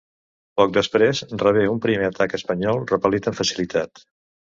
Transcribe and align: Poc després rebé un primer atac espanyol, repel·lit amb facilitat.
Poc 0.59 0.71
després 0.77 1.19
rebé 1.43 1.65
un 1.73 1.81
primer 1.83 2.07
atac 2.11 2.33
espanyol, 2.39 2.81
repel·lit 2.93 3.29
amb 3.33 3.39
facilitat. 3.41 4.03